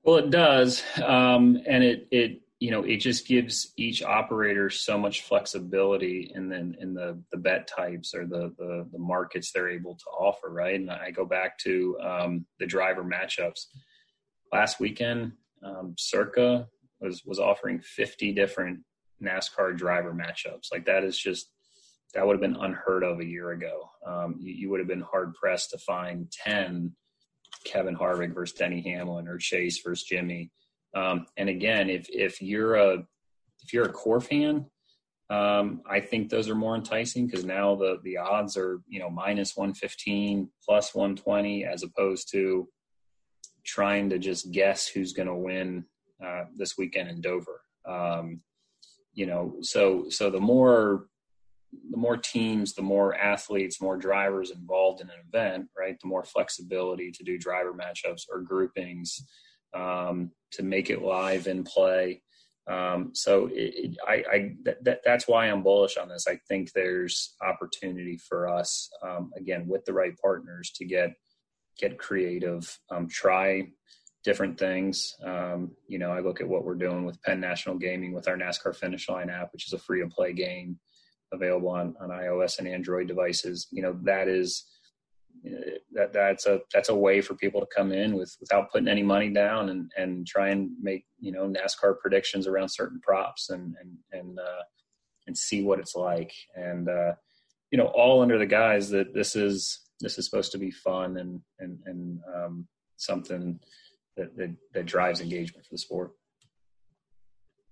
Well, 0.04 0.18
it 0.18 0.30
does, 0.30 0.84
um, 1.04 1.60
and 1.68 1.84
it 1.84 2.08
it 2.10 2.42
you 2.60 2.72
know, 2.72 2.84
it 2.84 2.98
just 2.98 3.26
gives 3.26 3.72
each 3.78 4.04
operator 4.04 4.70
so 4.70 4.98
much 4.98 5.22
flexibility 5.22 6.32
in 6.36 6.50
the, 6.50 6.76
in 6.80 6.94
the, 6.94 7.18
the 7.32 7.38
bet 7.38 7.68
types 7.68 8.14
or 8.14 8.26
the, 8.26 8.54
the, 8.58 8.86
the 8.92 9.00
markets 9.00 9.52
they're 9.52 9.70
able 9.70 9.96
to 9.96 10.06
offer. 10.20 10.50
Right. 10.50 10.76
And 10.76 10.92
I 10.92 11.12
go 11.12 11.26
back 11.26 11.58
to 11.60 11.98
um, 12.02 12.46
the 12.60 12.66
driver 12.66 13.04
matchups 13.04 13.68
last 14.52 14.80
weekend. 14.80 15.34
Um, 15.64 15.96
Circa 15.98 16.68
was, 17.00 17.24
was 17.26 17.40
offering 17.40 17.80
50 17.82 18.34
different 18.34 18.80
NASCAR 19.22 19.78
driver 19.78 20.14
matchups. 20.14 20.72
Like 20.72 20.86
that 20.86 21.04
is 21.04 21.18
just, 21.18 21.52
that 22.14 22.26
would 22.26 22.34
have 22.34 22.42
been 22.42 22.62
unheard 22.62 23.04
of 23.04 23.20
a 23.20 23.26
year 23.26 23.52
ago. 23.52 23.90
Um, 24.06 24.36
you, 24.40 24.54
you 24.54 24.70
would 24.70 24.80
have 24.80 24.88
been 24.88 25.02
hard 25.02 25.34
pressed 25.36 25.72
to 25.72 25.78
find 25.78 26.32
10 26.32 26.94
Kevin 27.66 27.96
Harvick 27.96 28.34
versus 28.34 28.58
Denny 28.58 28.82
Hamlin 28.82 29.28
or 29.28 29.38
Chase 29.38 29.82
versus 29.84 30.06
Jimmy. 30.06 30.52
um, 30.96 31.26
and 31.38 31.50
again, 31.50 31.90
if 31.90 32.08
if 32.10 32.42
you're 32.42 32.76
a 32.76 33.06
if 33.62 33.74
you're 33.74 33.86
a 33.86 33.92
core 33.92 34.22
fan, 34.22 34.66
um, 35.30 35.82
I 35.88 36.00
think 36.00 36.30
those 36.30 36.50
are 36.50 36.56
more 36.56 36.76
enticing 36.76 37.28
because 37.28 37.46
now 37.46 37.76
the 37.76 38.00
the 38.04 38.18
odds 38.18 38.58
are 38.58 38.82
you 38.88 39.00
know 39.00 39.10
minus 39.10 39.56
one 39.56 39.74
fifteen 39.74 40.50
plus 40.64 40.96
one 40.96 41.16
twenty 41.16 41.66
as 41.66 41.84
opposed 41.84 42.32
to 42.32 42.68
trying 43.66 44.10
to 44.10 44.20
just 44.20 44.52
guess 44.52 44.88
who's 44.88 45.14
going 45.14 45.28
to 45.28 45.36
win 45.36 45.86
uh, 46.24 46.44
this 46.56 46.78
weekend 46.78 47.10
in 47.10 47.22
Dover. 47.22 47.62
Um, 47.88 48.42
you 49.14 49.26
know, 49.26 49.56
so 49.62 50.06
so 50.10 50.30
the 50.30 50.40
more 50.40 51.08
the 51.92 51.98
more 51.98 52.18
teams, 52.18 52.74
the 52.74 52.82
more 52.82 53.16
athletes, 53.16 53.82
more 53.82 53.98
drivers 53.98 54.52
involved 54.52 55.02
in 55.02 55.10
an 55.10 55.16
event, 55.28 55.68
right? 55.78 55.98
The 56.02 56.08
more 56.08 56.24
flexibility 56.24 57.12
to 57.12 57.24
do 57.24 57.38
driver 57.38 57.74
matchups 57.74 58.24
or 58.32 58.42
groupings 58.42 59.24
um, 59.76 60.32
to 60.52 60.64
make 60.64 60.90
it 60.90 61.02
live 61.02 61.48
and 61.48 61.66
play. 61.66 62.24
Um, 62.68 63.12
so 63.14 63.48
it, 63.48 63.74
it, 63.76 63.98
I, 64.08 64.24
I 64.32 64.56
that, 64.64 65.02
that's 65.04 65.28
why 65.28 65.48
I'm 65.48 65.64
bullish 65.64 65.98
on 65.98 66.10
this. 66.10 66.28
I 66.28 66.38
think 66.48 66.72
there's 66.72 67.36
opportunity 67.42 68.18
for 68.18 68.48
us 68.48 68.90
um, 69.02 69.32
again 69.36 69.68
with 69.68 69.86
the 69.86 69.94
right 69.94 70.14
partners 70.22 70.72
to 70.76 70.86
get 70.86 71.12
get 71.80 71.98
creative, 71.98 72.78
um, 72.92 73.08
try 73.08 73.68
different 74.24 74.60
things. 74.60 75.16
Um, 75.24 75.72
you 75.88 75.98
know, 75.98 76.12
I 76.12 76.20
look 76.20 76.42
at 76.42 76.48
what 76.48 76.66
we're 76.66 76.76
doing 76.76 77.06
with 77.06 77.22
Penn 77.24 77.40
National 77.40 77.78
Gaming 77.78 78.14
with 78.14 78.28
our 78.28 78.38
NASCAR 78.38 78.76
Finish 78.76 79.08
Line 79.10 79.30
app, 79.30 79.54
which 79.54 79.68
is 79.68 79.74
a 79.74 79.80
free 79.80 80.02
to 80.02 80.08
play 80.08 80.34
game 80.34 80.78
available 81.32 81.70
on, 81.70 81.96
on 82.02 82.10
iOS 82.10 82.60
and 82.60 82.68
Android 82.68 83.08
devices. 83.08 83.68
You 83.72 83.84
know, 83.84 83.98
that 84.04 84.28
is 84.28 84.66
that 85.94 86.12
that's 86.12 86.46
a 86.46 86.60
that's 86.74 86.90
a 86.90 86.96
way 86.96 87.22
for 87.22 87.34
people 87.36 87.62
to 87.62 87.68
come 87.76 87.92
in 87.92 88.16
with 88.16 88.36
without 88.40 88.72
putting 88.72 88.88
any 88.88 89.04
money 89.04 89.30
down 89.30 89.70
and 89.70 89.92
and 89.98 90.28
try 90.28 90.50
and 90.50 90.72
make 90.82 91.06
you 91.20 91.32
know 91.32 91.48
NASCAR 91.48 92.00
predictions 92.00 92.48
around 92.48 92.70
certain 92.70 93.00
props 93.02 93.50
and 93.50 93.76
and 93.80 93.98
and 94.12 94.40
uh, 94.40 94.64
and 95.28 95.38
see 95.38 95.64
what 95.64 95.80
it's 95.80 95.96
like 95.96 96.34
and 96.56 96.90
uh, 96.90 97.14
you 97.72 97.78
know 97.78 97.88
all 97.88 98.22
under 98.22 98.38
the 98.38 98.46
guise 98.46 98.90
that 98.90 99.14
this 99.14 99.36
is 99.36 99.80
this 100.00 100.18
is 100.18 100.26
supposed 100.26 100.52
to 100.54 100.58
be 100.58 100.72
fun 100.72 101.18
and 101.18 101.42
and 101.60 101.80
and 101.86 102.20
um, 102.34 102.68
something 102.98 103.60
that, 104.18 104.36
that 104.38 104.56
that 104.74 104.86
drives 104.86 105.22
engagement 105.22 105.66
for 105.66 105.74
the 105.74 105.78
sport. 105.78 106.12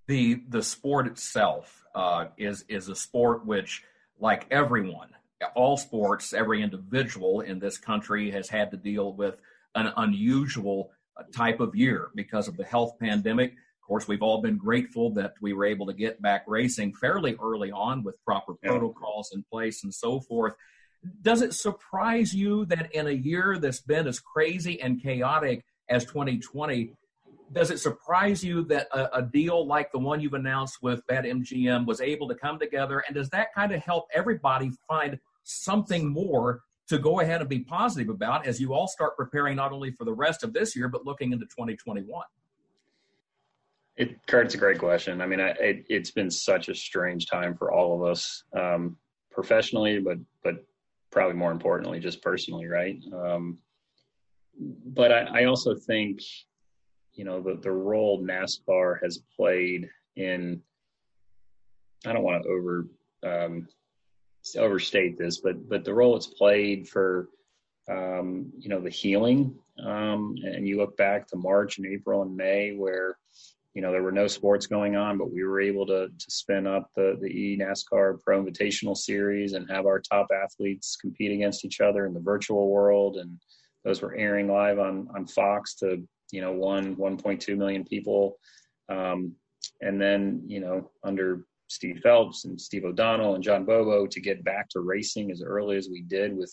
The 0.07 0.41
the 0.47 0.63
sport 0.63 1.07
itself 1.07 1.83
uh, 1.95 2.27
is 2.37 2.63
is 2.69 2.89
a 2.89 2.95
sport 2.95 3.45
which, 3.45 3.83
like 4.19 4.47
everyone, 4.51 5.09
all 5.55 5.77
sports, 5.77 6.33
every 6.33 6.61
individual 6.61 7.41
in 7.41 7.59
this 7.59 7.77
country 7.77 8.31
has 8.31 8.49
had 8.49 8.71
to 8.71 8.77
deal 8.77 9.13
with 9.13 9.39
an 9.75 9.91
unusual 9.97 10.91
uh, 11.17 11.23
type 11.35 11.59
of 11.59 11.75
year 11.75 12.09
because 12.15 12.47
of 12.47 12.57
the 12.57 12.63
health 12.63 12.97
pandemic. 12.99 13.51
Of 13.51 13.87
course, 13.87 14.07
we've 14.07 14.21
all 14.21 14.41
been 14.41 14.57
grateful 14.57 15.13
that 15.13 15.33
we 15.41 15.53
were 15.53 15.65
able 15.65 15.85
to 15.87 15.93
get 15.93 16.21
back 16.21 16.43
racing 16.47 16.93
fairly 16.95 17.37
early 17.41 17.71
on 17.71 18.03
with 18.03 18.23
proper 18.25 18.53
protocols 18.55 19.31
in 19.33 19.43
place 19.49 19.83
and 19.83 19.93
so 19.93 20.19
forth. 20.19 20.53
Does 21.21 21.41
it 21.41 21.53
surprise 21.53 22.33
you 22.33 22.65
that 22.65 22.91
in 22.93 23.07
a 23.07 23.11
year 23.11 23.57
that's 23.59 23.81
been 23.81 24.07
as 24.07 24.19
crazy 24.19 24.81
and 24.81 25.01
chaotic 25.01 25.63
as 25.89 26.05
2020, 26.05 26.93
does 27.53 27.71
it 27.71 27.79
surprise 27.79 28.43
you 28.43 28.63
that 28.65 28.87
a, 28.91 29.19
a, 29.19 29.21
deal 29.21 29.65
like 29.65 29.91
the 29.91 29.99
one 29.99 30.19
you've 30.19 30.33
announced 30.33 30.81
with 30.81 31.05
BetMGM 31.07 31.85
was 31.85 32.01
able 32.01 32.27
to 32.27 32.35
come 32.35 32.59
together? 32.59 33.03
And 33.07 33.15
does 33.15 33.29
that 33.29 33.53
kind 33.53 33.71
of 33.71 33.81
help 33.81 34.07
everybody 34.13 34.71
find 34.87 35.17
something 35.43 36.09
more 36.09 36.61
to 36.89 36.97
go 36.97 37.19
ahead 37.19 37.41
and 37.41 37.49
be 37.49 37.59
positive 37.59 38.09
about 38.09 38.45
as 38.45 38.59
you 38.59 38.73
all 38.73 38.87
start 38.87 39.15
preparing 39.15 39.55
not 39.55 39.71
only 39.71 39.91
for 39.91 40.03
the 40.03 40.13
rest 40.13 40.43
of 40.43 40.53
this 40.53 40.75
year, 40.75 40.87
but 40.87 41.05
looking 41.05 41.31
into 41.31 41.45
2021? 41.45 42.25
It, 43.95 44.15
Kurt, 44.27 44.45
it's 44.45 44.55
a 44.55 44.59
great 44.59 44.77
question. 44.77 45.21
I 45.21 45.25
mean, 45.25 45.39
I, 45.39 45.49
it, 45.59 45.85
has 45.89 46.11
been 46.11 46.29
such 46.29 46.69
a 46.69 46.75
strange 46.75 47.27
time 47.27 47.55
for 47.55 47.71
all 47.71 47.95
of 47.95 48.09
us, 48.09 48.43
um, 48.55 48.97
professionally, 49.31 49.99
but 49.99 50.17
but 50.43 50.63
probably 51.11 51.35
more 51.35 51.51
importantly, 51.51 51.99
just 51.99 52.21
personally, 52.21 52.67
right? 52.67 52.97
Um, 53.13 53.57
but 54.59 55.11
I, 55.11 55.41
I, 55.41 55.43
also 55.45 55.75
think, 55.75 56.19
you 57.13 57.23
know, 57.23 57.41
the 57.41 57.55
the 57.55 57.71
role 57.71 58.23
NASCAR 58.23 59.01
has 59.03 59.19
played 59.35 59.89
in. 60.15 60.61
I 62.05 62.13
don't 62.13 62.23
want 62.23 62.43
to 62.43 62.49
over 62.49 62.87
um, 63.23 63.67
overstate 64.57 65.17
this, 65.17 65.39
but 65.39 65.67
but 65.69 65.83
the 65.83 65.93
role 65.93 66.15
it's 66.15 66.27
played 66.27 66.87
for 66.87 67.29
um, 67.89 68.51
you 68.57 68.69
know 68.69 68.79
the 68.79 68.89
healing, 68.89 69.55
um, 69.83 70.35
and 70.43 70.67
you 70.67 70.77
look 70.77 70.97
back 70.97 71.27
to 71.27 71.37
March 71.37 71.77
and 71.77 71.87
April 71.87 72.23
and 72.23 72.35
May 72.35 72.73
where 72.75 73.17
you 73.77 73.83
know 73.83 73.91
there 73.91 74.01
were 74.01 74.11
no 74.11 74.25
sports 74.25 74.65
going 74.65 74.95
on, 74.95 75.19
but 75.19 75.31
we 75.31 75.43
were 75.43 75.61
able 75.61 75.85
to 75.85 76.07
to 76.07 76.31
spin 76.31 76.65
up 76.65 76.89
the 76.95 77.15
the 77.21 77.27
e 77.27 77.55
NASCAR 77.55 78.19
Pro 78.23 78.43
Invitational 78.43 78.97
Series 78.97 79.53
and 79.53 79.69
have 79.69 79.85
our 79.85 79.99
top 79.99 80.29
athletes 80.33 80.97
compete 80.99 81.31
against 81.31 81.63
each 81.63 81.79
other 81.79 82.07
in 82.07 82.15
the 82.15 82.19
virtual 82.19 82.71
world, 82.71 83.17
and 83.17 83.39
those 83.85 84.01
were 84.01 84.15
airing 84.15 84.47
live 84.47 84.79
on 84.79 85.07
on 85.15 85.27
Fox 85.27 85.75
to 85.75 86.01
you 86.31 86.41
know 86.41 86.53
one 86.53 86.95
1.2 86.95 87.55
million 87.55 87.83
people. 87.83 88.39
Um, 88.89 89.33
and 89.81 90.01
then 90.01 90.41
you 90.47 90.59
know 90.59 90.89
under 91.03 91.45
Steve 91.67 91.99
Phelps 92.01 92.45
and 92.45 92.59
Steve 92.59 92.83
O'Donnell 92.83 93.35
and 93.35 93.43
John 93.43 93.63
Bobo 93.63 94.07
to 94.07 94.19
get 94.19 94.43
back 94.43 94.69
to 94.69 94.79
racing 94.79 95.29
as 95.29 95.43
early 95.43 95.77
as 95.77 95.87
we 95.87 96.01
did 96.01 96.35
with 96.35 96.51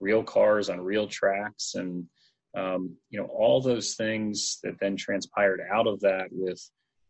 real 0.00 0.24
cars 0.24 0.70
on 0.70 0.80
real 0.80 1.06
tracks 1.06 1.76
and 1.76 2.04
um, 2.58 2.96
you 3.10 3.18
know 3.18 3.26
all 3.26 3.60
those 3.60 3.94
things 3.94 4.58
that 4.62 4.78
then 4.80 4.96
transpired 4.96 5.60
out 5.72 5.86
of 5.86 6.00
that 6.00 6.28
with 6.30 6.60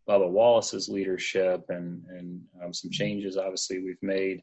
Bubba 0.08 0.28
Wallace's 0.28 0.88
leadership 0.88 1.64
and 1.68 2.02
and 2.08 2.40
um, 2.62 2.72
some 2.72 2.90
changes 2.90 3.36
obviously 3.36 3.82
we've 3.82 4.02
made 4.02 4.42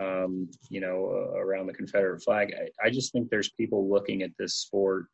um, 0.00 0.48
you 0.68 0.80
know 0.80 1.06
uh, 1.10 1.38
around 1.38 1.66
the 1.66 1.74
Confederate 1.74 2.22
flag. 2.22 2.52
I, 2.54 2.86
I, 2.86 2.90
just 2.90 3.12
think 3.12 3.30
there's 3.30 3.50
people 3.50 3.88
looking 3.88 4.22
at 4.22 4.30
this 4.38 4.56
sport 4.56 5.06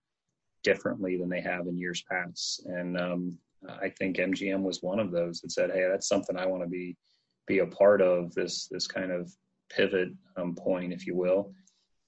differently 0.65 1.17
than 1.17 1.29
they 1.29 1.41
have 1.41 1.69
in 1.69 1.79
years 1.79 2.03
past, 2.11 2.65
and 2.67 2.99
um, 2.99 3.39
I 3.69 3.91
think 3.91 4.17
MGM 4.17 4.63
was 4.63 4.83
one 4.83 4.99
of 4.99 5.13
those 5.13 5.41
that 5.41 5.53
said, 5.53 5.71
"Hey, 5.71 5.87
that's 5.89 6.09
something 6.09 6.37
I 6.37 6.47
want 6.47 6.65
to 6.65 6.69
be 6.69 6.97
be 7.47 7.61
a 7.61 7.67
part 7.67 8.01
of 8.03 8.35
this 8.35 8.67
this 8.71 8.87
kind 8.87 9.13
of 9.13 9.33
pivot 9.71 10.11
um, 10.37 10.55
point, 10.55 10.93
if 10.93 11.07
you 11.07 11.17
will. 11.17 11.53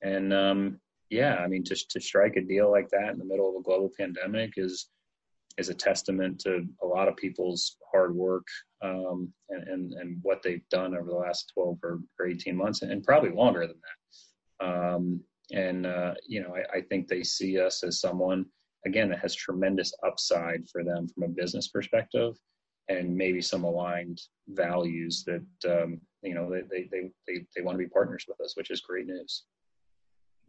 And 0.02 0.32
um, 0.32 0.80
yeah, 1.14 1.36
I 1.36 1.46
mean, 1.46 1.64
to 1.64 1.76
to 1.90 2.00
strike 2.00 2.36
a 2.36 2.42
deal 2.42 2.70
like 2.70 2.88
that 2.90 3.10
in 3.12 3.18
the 3.18 3.24
middle 3.24 3.48
of 3.48 3.56
a 3.56 3.62
global 3.62 3.90
pandemic 3.98 4.54
is 4.56 4.88
is 5.56 5.68
a 5.68 5.74
testament 5.74 6.40
to 6.40 6.66
a 6.82 6.86
lot 6.86 7.06
of 7.06 7.16
people's 7.16 7.76
hard 7.92 8.12
work 8.12 8.46
um, 8.82 9.32
and, 9.50 9.68
and, 9.68 9.92
and 9.92 10.18
what 10.22 10.42
they've 10.42 10.68
done 10.68 10.96
over 10.96 11.08
the 11.08 11.16
last 11.16 11.52
12 11.54 11.78
or, 11.84 12.00
or 12.18 12.26
18 12.26 12.56
months 12.56 12.82
and 12.82 13.04
probably 13.04 13.30
longer 13.30 13.64
than 13.64 13.76
that. 14.60 14.66
Um, 14.66 15.20
and, 15.52 15.86
uh, 15.86 16.14
you 16.26 16.42
know, 16.42 16.56
I, 16.56 16.78
I, 16.78 16.80
think 16.80 17.06
they 17.06 17.22
see 17.22 17.60
us 17.60 17.84
as 17.84 18.00
someone, 18.00 18.46
again, 18.84 19.08
that 19.10 19.20
has 19.20 19.32
tremendous 19.32 19.94
upside 20.04 20.68
for 20.72 20.82
them 20.82 21.06
from 21.06 21.22
a 21.22 21.28
business 21.28 21.68
perspective 21.68 22.34
and 22.88 23.14
maybe 23.14 23.40
some 23.40 23.64
aligned 23.64 24.20
values 24.48 25.24
that 25.24 25.82
um, 25.82 26.00
you 26.22 26.34
know 26.34 26.50
they, 26.50 26.88
they 26.90 27.10
they 27.26 27.44
they 27.54 27.62
want 27.62 27.74
to 27.78 27.84
be 27.84 27.88
partners 27.88 28.24
with 28.28 28.40
us, 28.40 28.56
which 28.56 28.70
is 28.70 28.80
great 28.80 29.06
news. 29.06 29.44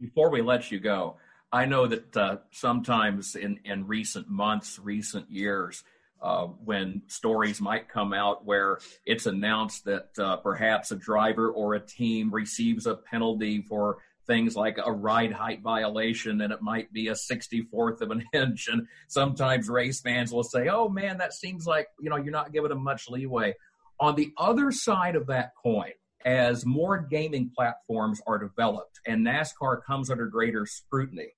Before 0.00 0.30
we 0.30 0.42
let 0.42 0.70
you 0.70 0.80
go, 0.80 1.16
I 1.52 1.64
know 1.64 1.86
that 1.86 2.16
uh, 2.16 2.36
sometimes 2.50 3.34
in 3.34 3.60
in 3.64 3.86
recent 3.86 4.28
months, 4.28 4.78
recent 4.78 5.30
years. 5.30 5.82
Uh, 6.22 6.46
when 6.64 7.02
stories 7.08 7.60
might 7.60 7.90
come 7.90 8.14
out 8.14 8.46
where 8.46 8.78
it's 9.04 9.26
announced 9.26 9.84
that 9.84 10.08
uh, 10.18 10.34
perhaps 10.38 10.90
a 10.90 10.96
driver 10.96 11.50
or 11.50 11.74
a 11.74 11.80
team 11.80 12.32
receives 12.32 12.86
a 12.86 12.94
penalty 12.94 13.60
for 13.60 13.98
things 14.26 14.56
like 14.56 14.78
a 14.84 14.92
ride 14.92 15.32
height 15.32 15.62
violation 15.62 16.40
and 16.40 16.52
it 16.52 16.60
might 16.60 16.92
be 16.92 17.08
a 17.08 17.12
64th 17.12 18.00
of 18.00 18.10
an 18.10 18.24
inch. 18.32 18.68
And 18.68 18.86
sometimes 19.08 19.68
race 19.68 20.00
fans 20.00 20.32
will 20.32 20.42
say, 20.42 20.68
oh 20.68 20.88
man, 20.88 21.18
that 21.18 21.32
seems 21.32 21.66
like, 21.66 21.88
you 22.00 22.10
know, 22.10 22.16
you're 22.16 22.32
not 22.32 22.52
giving 22.52 22.70
them 22.70 22.82
much 22.82 23.08
leeway. 23.08 23.54
On 23.98 24.14
the 24.14 24.32
other 24.36 24.70
side 24.72 25.16
of 25.16 25.28
that 25.28 25.52
coin, 25.62 25.92
as 26.24 26.66
more 26.66 26.98
gaming 26.98 27.50
platforms 27.54 28.20
are 28.26 28.38
developed 28.38 29.00
and 29.06 29.24
NASCAR 29.24 29.82
comes 29.84 30.10
under 30.10 30.26
greater 30.26 30.66
scrutiny, 30.66 31.34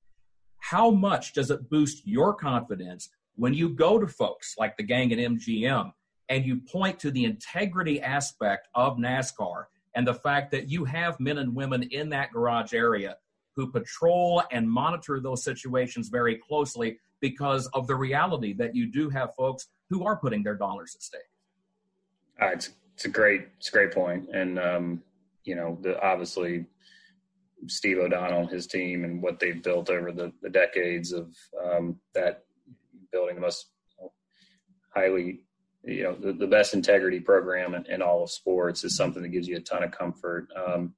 how 0.59 0.91
much 0.91 1.33
does 1.35 1.51
it 1.51 1.69
boost 1.69 2.07
your 2.07 2.35
confidence 2.35 3.11
when 3.37 3.55
you 3.55 3.69
go 3.69 3.99
to 3.99 4.07
folks 4.07 4.55
like 4.59 4.77
the 4.77 4.83
gang 4.83 5.13
at 5.13 5.19
MGM 5.19 5.93
and 6.29 6.45
you 6.45 6.61
point 6.61 6.99
to 7.01 7.11
the 7.11 7.25
integrity 7.25 8.01
aspect 8.01 8.69
of 8.75 8.97
NASCAR 8.97 9.65
and 9.95 10.07
the 10.07 10.15
fact 10.15 10.51
that 10.51 10.69
you 10.69 10.85
have 10.85 11.19
men 11.21 11.39
and 11.39 11.55
women 11.55 11.83
in 11.85 12.09
that 12.11 12.33
garage 12.33 12.73
area 12.73 13.17
who 13.57 13.71
patrol 13.71 14.43
and 14.53 14.71
monitor 14.71 15.21
those 15.21 15.43
situations 15.43 16.09
very 16.09 16.37
closely 16.37 16.99
because 17.21 17.67
of 17.75 17.87
the 17.87 17.95
reality 17.95 18.53
that 18.53 18.75
you 18.75 18.87
do 18.87 19.09
have 19.11 19.35
folks 19.35 19.67
who 19.91 20.05
are 20.05 20.17
putting 20.17 20.43
their 20.43 20.55
dollars 20.55 20.95
at 20.95 21.03
stake. 21.03 21.21
Uh, 22.41 22.47
it's 22.47 22.71
it's 22.99 23.05
a 23.05 23.09
great 23.09 23.47
it's 23.59 23.69
a 23.69 23.71
great 23.71 23.93
point, 23.93 24.29
and 24.35 24.59
um, 24.59 25.03
you 25.45 25.55
know, 25.55 25.79
the, 25.83 26.03
obviously 26.03 26.67
Steve 27.69 27.99
O'Donnell, 27.99 28.49
his 28.49 28.67
team, 28.67 29.05
and 29.05 29.23
what 29.23 29.39
they've 29.39 29.63
built 29.63 29.89
over 29.89 30.11
the, 30.11 30.33
the 30.43 30.51
decades 30.51 31.13
of 31.13 31.33
um, 31.65 32.01
that 32.17 32.43
building 33.13 33.37
the 33.37 33.41
most 33.41 33.67
highly, 34.93 35.45
you 35.85 36.03
know, 36.03 36.17
the, 36.17 36.33
the 36.33 36.49
best 36.49 36.75
integrity 36.75 37.21
program 37.21 37.77
in, 37.77 37.87
in, 37.87 38.03
all 38.03 38.25
of 38.25 38.33
sports 38.33 38.83
is 38.83 38.97
something 38.97 39.23
that 39.23 39.29
gives 39.29 39.47
you 39.47 39.59
a 39.59 39.61
ton 39.61 39.85
of 39.85 39.93
comfort. 39.93 40.49
Um, 40.57 40.95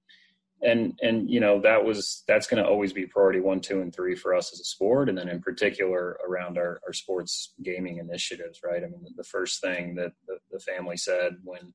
and 0.63 0.99
and 1.03 1.31
you 1.31 1.41
know 1.41 1.61
that 1.61 1.85
was 1.85 2.23
that's 2.27 2.47
going 2.47 2.63
to 2.63 2.69
always 2.69 2.95
be 2.95 3.05
priority 3.05 3.41
one, 3.41 3.61
two, 3.61 3.83
and 3.83 3.95
three 3.95 4.15
for 4.15 4.35
us 4.35 4.55
as 4.55 4.61
a 4.61 4.65
sport, 4.65 5.11
and 5.11 5.19
then 5.19 5.29
in 5.29 5.43
particular 5.43 6.19
around 6.27 6.57
our, 6.57 6.81
our 6.87 6.95
sports 6.95 7.53
gaming 7.63 7.99
initiatives. 7.99 8.61
Right. 8.65 8.83
I 8.83 8.87
mean, 8.87 9.05
the 9.17 9.25
first 9.25 9.61
thing 9.61 9.97
that 9.97 10.13
the, 10.27 10.39
the 10.51 10.61
family 10.61 10.97
said 10.97 11.37
when 11.45 11.75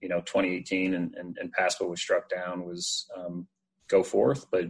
you 0.00 0.08
know 0.08 0.20
2018 0.20 0.94
and, 0.94 1.14
and, 1.14 1.36
and 1.40 1.52
PASPA 1.52 1.86
was 1.86 2.00
struck 2.00 2.28
down 2.28 2.64
was 2.64 3.06
um, 3.16 3.46
go 3.88 4.02
forth, 4.02 4.46
but 4.50 4.66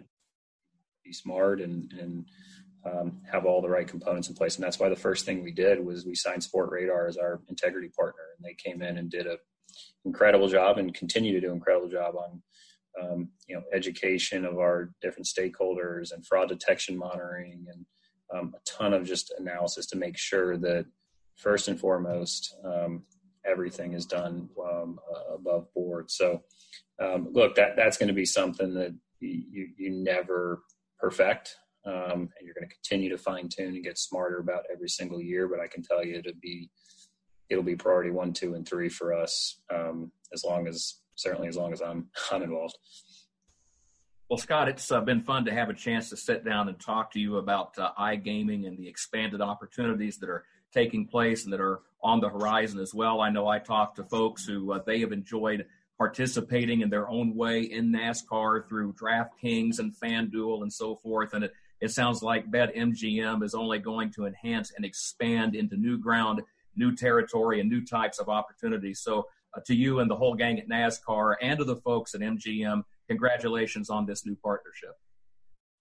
be 1.05 1.13
smart 1.13 1.61
and 1.61 1.93
and 2.01 2.27
um, 2.85 3.21
have 3.31 3.47
all 3.47 3.61
the 3.61 3.69
right 3.69 3.89
components 3.89 4.29
in 4.29 4.35
place. 4.35 4.57
And 4.57 4.65
that's 4.65 4.79
why 4.79 4.89
the 4.89 4.97
first 4.97 5.25
thing 5.25 5.43
we 5.43 5.51
did 5.51 5.85
was 5.85 6.07
we 6.07 6.15
signed 6.15 6.43
Sportradar 6.43 7.09
as 7.09 7.17
our 7.17 7.41
integrity 7.49 7.89
partner, 7.89 8.23
and 8.37 8.45
they 8.45 8.55
came 8.55 8.81
in 8.83 8.99
and 8.99 9.11
did 9.11 9.27
a 9.27 9.39
incredible 10.05 10.49
job 10.49 10.79
and 10.79 10.95
continue 10.95 11.33
to 11.33 11.41
do 11.41 11.53
incredible 11.53 11.89
job 11.89 12.15
on 12.17 12.43
um, 13.03 13.29
you 13.47 13.55
know 13.55 13.63
education 13.75 14.45
of 14.45 14.59
our 14.59 14.91
different 15.03 15.27
stakeholders 15.27 16.13
and 16.13 16.27
fraud 16.27 16.49
detection 16.49 16.97
monitoring 16.97 17.67
and 17.71 17.85
um, 18.35 18.55
a 18.55 18.61
ton 18.65 18.93
of 18.93 19.05
just 19.05 19.33
analysis 19.39 19.87
to 19.87 19.97
make 19.97 20.17
sure 20.17 20.57
that 20.57 20.87
first 21.37 21.69
and 21.69 21.79
foremost 21.79 22.57
um, 22.65 23.03
everything 23.47 23.95
is 23.95 24.07
done 24.07 24.49
um, 24.63 24.99
above 25.33 25.73
board. 25.75 26.11
So 26.11 26.43
um, 27.01 27.29
look, 27.33 27.55
that 27.57 27.77
that's 27.77 27.97
going 27.97 28.09
to 28.09 28.15
be 28.15 28.25
something 28.25 28.75
that 28.75 28.95
you 29.21 29.69
you 29.77 29.91
never 29.91 30.63
perfect. 30.99 31.57
Um, 31.85 32.29
and 32.37 32.43
you're 32.43 32.55
going 32.55 32.69
to 32.69 32.75
continue 32.75 33.09
to 33.11 33.19
fine 33.19 33.49
tune 33.49 33.77
and 33.77 33.85
get 33.85 33.97
smarter 33.97 34.39
about 34.39 34.65
every 34.73 34.89
single 34.89 35.21
year. 35.21 35.47
But 35.47 35.61
I 35.61 35.69
can 35.69 35.83
tell 35.83 36.05
you 36.05 36.17
it'll 36.17 36.33
be 36.41 36.71
it'll 37.49 37.63
be 37.63 37.77
priority 37.77 38.11
one, 38.11 38.33
two, 38.33 38.55
and 38.55 38.67
three 38.67 38.89
for 38.89 39.15
us 39.15 39.61
um, 39.73 40.11
as 40.33 40.45
long 40.45 40.67
as 40.67 41.01
certainly 41.15 41.49
as 41.49 41.57
long 41.57 41.73
as 41.73 41.81
I'm 41.81 42.09
I'm 42.33 42.43
involved. 42.43 42.77
Well, 44.29 44.39
Scott, 44.39 44.69
it's 44.69 44.91
uh, 44.91 45.01
been 45.03 45.23
fun 45.23 45.45
to 45.45 45.55
have 45.55 45.71
a 45.71 45.75
chance 45.75 46.11
to 46.11 46.17
sit 46.17 46.45
down 46.45 46.69
and 46.69 46.81
talk 46.81 47.13
to 47.13 47.21
you 47.21 47.37
about 47.37 47.79
uh, 47.79 47.93
iGaming 47.97 48.67
and 48.67 48.77
the 48.77 48.89
expanded 48.89 49.41
opportunities 49.41 50.19
that 50.19 50.29
are 50.29 50.45
taking 50.77 51.07
place 51.07 51.45
and 51.45 51.53
that 51.53 51.61
are 51.61 51.81
on 52.03 52.21
the 52.21 52.29
horizon 52.29 52.79
as 52.79 52.93
well. 52.93 53.21
I 53.21 53.31
know 53.31 53.49
I 53.49 53.59
talked 53.59 53.97
to 53.97 54.05
folks 54.05 54.45
who 54.45 54.73
uh, 54.73 54.81
they 54.87 55.01
have 55.01 55.13
enjoyed 55.13 55.65
participating 55.97 56.83
in 56.83 56.91
their 56.91 57.09
own 57.09 57.35
way 57.35 57.63
in 57.63 57.91
NASCAR 57.91 58.69
through 58.69 58.93
DraftKings 58.93 59.79
and 59.79 59.95
FanDuel 59.97 60.63
and 60.63 60.73
so 60.73 60.97
forth. 60.97 61.33
And 61.33 61.45
it, 61.45 61.53
it 61.81 61.91
sounds 61.91 62.23
like 62.23 62.51
BetMGM 62.51 63.43
is 63.43 63.55
only 63.55 63.79
going 63.79 64.13
to 64.13 64.27
enhance 64.27 64.73
and 64.77 64.85
expand 64.85 65.55
into 65.55 65.77
new 65.77 65.97
ground, 65.97 66.43
new 66.77 66.95
territory, 66.95 67.61
and 67.61 67.71
new 67.71 67.85
types 67.85 68.19
of 68.19 68.29
opportunities. 68.29 69.01
So, 69.01 69.27
uh, 69.57 69.61
to 69.67 69.75
you 69.75 70.01
and 70.01 70.11
the 70.11 70.17
whole 70.17 70.35
gang 70.35 70.59
at 70.59 70.69
NASCAR 70.69 71.37
and 71.41 71.59
to 71.59 71.65
the 71.65 71.77
folks 71.77 72.15
at 72.15 72.21
MGM, 72.21 72.83
congratulations 73.09 73.89
on 73.89 74.05
this 74.05 74.27
new 74.27 74.37
partnership. 74.37 74.91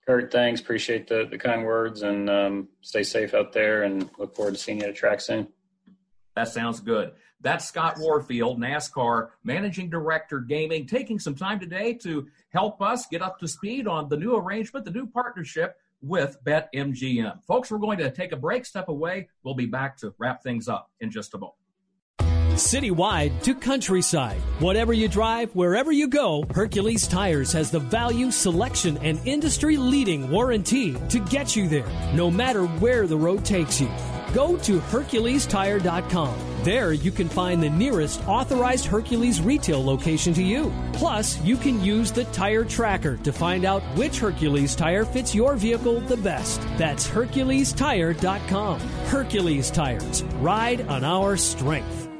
Kurt, 0.05 0.31
thanks. 0.31 0.61
Appreciate 0.61 1.07
the, 1.07 1.27
the 1.29 1.37
kind 1.37 1.65
words 1.65 2.03
and 2.03 2.29
um, 2.29 2.67
stay 2.81 3.03
safe 3.03 3.33
out 3.33 3.53
there 3.53 3.83
and 3.83 4.09
look 4.19 4.35
forward 4.35 4.53
to 4.53 4.59
seeing 4.59 4.79
you 4.79 4.83
at 4.83 4.91
a 4.91 4.93
track 4.93 5.19
soon. 5.19 5.47
That 6.35 6.49
sounds 6.49 6.79
good. 6.79 7.13
That's 7.41 7.65
Scott 7.65 7.95
Warfield, 7.97 8.59
NASCAR 8.59 9.29
Managing 9.43 9.89
Director 9.89 10.39
Gaming, 10.39 10.85
taking 10.87 11.19
some 11.19 11.35
time 11.35 11.59
today 11.59 11.93
to 11.95 12.27
help 12.49 12.81
us 12.81 13.07
get 13.07 13.21
up 13.21 13.39
to 13.39 13.47
speed 13.47 13.87
on 13.87 14.09
the 14.09 14.17
new 14.17 14.35
arrangement, 14.35 14.85
the 14.85 14.91
new 14.91 15.07
partnership 15.07 15.75
with 16.01 16.37
BetMGM. 16.43 17.43
Folks, 17.43 17.71
we're 17.71 17.77
going 17.77 17.97
to 17.99 18.11
take 18.11 18.31
a 18.31 18.37
break, 18.37 18.65
step 18.65 18.89
away. 18.89 19.29
We'll 19.43 19.55
be 19.55 19.65
back 19.65 19.97
to 19.97 20.13
wrap 20.17 20.43
things 20.43 20.67
up 20.67 20.91
in 20.99 21.09
just 21.09 21.33
a 21.33 21.37
moment. 21.37 21.55
Citywide 22.55 23.41
to 23.43 23.53
countryside. 23.53 24.41
Whatever 24.59 24.93
you 24.93 25.07
drive, 25.07 25.51
wherever 25.55 25.91
you 25.91 26.07
go, 26.07 26.43
Hercules 26.53 27.07
Tires 27.07 27.51
has 27.53 27.71
the 27.71 27.79
value, 27.79 28.31
selection, 28.31 28.97
and 28.99 29.19
industry 29.25 29.77
leading 29.77 30.29
warranty 30.29 30.93
to 31.09 31.19
get 31.19 31.55
you 31.55 31.67
there, 31.67 31.87
no 32.13 32.31
matter 32.31 32.65
where 32.65 33.07
the 33.07 33.17
road 33.17 33.45
takes 33.45 33.79
you 33.79 33.89
go 34.35 34.57
to 34.57 34.79
HerculesTire.com. 34.79 36.35
There 36.63 36.91
you 36.91 37.11
can 37.11 37.29
find 37.29 37.63
the 37.63 37.69
nearest 37.69 38.27
authorized 38.27 38.85
Hercules 38.85 39.39
retail 39.39 39.83
location 39.83 40.33
to 40.33 40.43
you. 40.43 40.73
Plus, 40.91 41.41
you 41.41 41.55
can 41.55 41.81
use 41.81 42.11
the 42.11 42.25
tire 42.25 42.65
tracker 42.65 43.15
to 43.17 43.31
find 43.31 43.63
out 43.63 43.81
which 43.95 44.19
Hercules 44.19 44.75
tire 44.75 45.05
fits 45.05 45.33
your 45.33 45.55
vehicle 45.55 46.01
the 46.01 46.17
best. 46.17 46.61
That's 46.77 47.07
HerculesTire.com. 47.07 48.79
Hercules 48.79 49.71
Tires. 49.71 50.23
Ride 50.41 50.81
on 50.89 51.05
our 51.05 51.37
strength. 51.37 52.14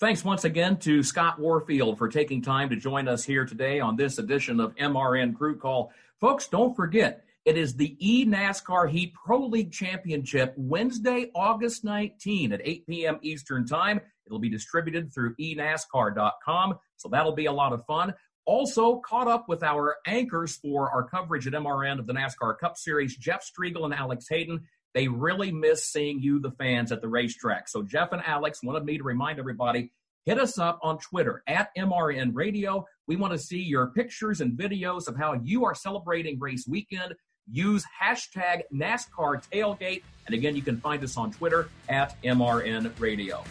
Thanks 0.00 0.24
once 0.24 0.46
again 0.46 0.78
to 0.78 1.02
Scott 1.02 1.38
Warfield 1.38 1.98
for 1.98 2.08
taking 2.08 2.40
time 2.40 2.70
to 2.70 2.76
join 2.76 3.06
us 3.06 3.22
here 3.22 3.44
today 3.44 3.80
on 3.80 3.96
this 3.96 4.16
edition 4.16 4.58
of 4.58 4.74
MRN 4.76 5.36
Crew 5.36 5.58
Call. 5.58 5.92
Folks, 6.18 6.48
don't 6.48 6.74
forget, 6.74 7.22
it 7.44 7.58
is 7.58 7.76
the 7.76 7.98
eNASCAR 8.02 8.88
Heat 8.88 9.12
Pro 9.12 9.44
League 9.44 9.70
Championship 9.70 10.54
Wednesday, 10.56 11.30
August 11.34 11.84
19 11.84 12.52
at 12.52 12.62
8 12.64 12.86
p.m. 12.86 13.18
Eastern 13.20 13.66
Time. 13.66 14.00
It'll 14.24 14.38
be 14.38 14.48
distributed 14.48 15.12
through 15.12 15.34
enascar.com, 15.36 16.78
so 16.96 17.10
that'll 17.10 17.34
be 17.34 17.44
a 17.44 17.52
lot 17.52 17.74
of 17.74 17.84
fun. 17.84 18.14
Also, 18.46 19.00
caught 19.00 19.28
up 19.28 19.50
with 19.50 19.62
our 19.62 19.96
anchors 20.06 20.56
for 20.56 20.90
our 20.90 21.04
coverage 21.04 21.46
at 21.46 21.52
MRN 21.52 21.98
of 21.98 22.06
the 22.06 22.14
NASCAR 22.14 22.58
Cup 22.58 22.78
Series, 22.78 23.18
Jeff 23.18 23.44
Striegle 23.44 23.84
and 23.84 23.92
Alex 23.92 24.26
Hayden. 24.30 24.66
They 24.94 25.08
really 25.08 25.52
miss 25.52 25.84
seeing 25.84 26.20
you, 26.20 26.40
the 26.40 26.50
fans, 26.52 26.92
at 26.92 27.00
the 27.00 27.08
racetrack. 27.08 27.68
So, 27.68 27.82
Jeff 27.82 28.12
and 28.12 28.22
Alex 28.24 28.62
wanted 28.62 28.84
me 28.84 28.98
to 28.98 29.04
remind 29.04 29.38
everybody 29.38 29.92
hit 30.26 30.38
us 30.38 30.58
up 30.58 30.78
on 30.82 30.98
Twitter 30.98 31.42
at 31.46 31.74
MRN 31.76 32.30
Radio. 32.34 32.86
We 33.06 33.16
want 33.16 33.32
to 33.32 33.38
see 33.38 33.60
your 33.60 33.88
pictures 33.88 34.40
and 34.40 34.56
videos 34.56 35.08
of 35.08 35.16
how 35.16 35.34
you 35.42 35.64
are 35.64 35.74
celebrating 35.74 36.38
race 36.38 36.66
weekend. 36.68 37.14
Use 37.50 37.84
hashtag 38.00 38.62
NASCAR 38.72 39.42
tailgate. 39.50 40.02
And 40.26 40.34
again, 40.34 40.54
you 40.54 40.62
can 40.62 40.76
find 40.76 41.02
us 41.02 41.16
on 41.16 41.32
Twitter 41.32 41.68
at 41.88 42.20
MRN 42.22 42.92
Radio. 43.00 43.42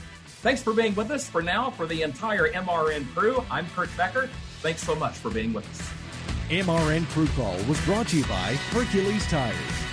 Thanks 0.41 0.63
for 0.63 0.73
being 0.73 0.95
with 0.95 1.11
us. 1.11 1.27
For 1.27 1.41
now, 1.41 1.69
for 1.69 1.85
the 1.85 2.01
entire 2.01 2.49
MRN 2.49 3.13
crew, 3.13 3.43
I'm 3.51 3.67
Kurt 3.75 3.89
Becker. 3.97 4.29
Thanks 4.61 4.81
so 4.81 4.95
much 4.95 5.15
for 5.15 5.29
being 5.29 5.51
with 5.51 5.69
us. 5.69 5.99
MRN 6.49 7.05
Crew 7.09 7.27
Call 7.27 7.55
was 7.65 7.79
brought 7.85 8.07
to 8.09 8.17
you 8.17 8.23
by 8.23 8.55
Hercules 8.71 9.27
Tires. 9.27 9.88